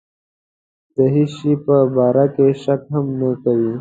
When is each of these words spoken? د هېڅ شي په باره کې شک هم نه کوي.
د 0.95 0.97
هېڅ 1.13 1.29
شي 1.37 1.51
په 1.65 1.75
باره 1.95 2.25
کې 2.35 2.47
شک 2.63 2.81
هم 2.93 3.05
نه 3.19 3.29
کوي. 3.43 3.69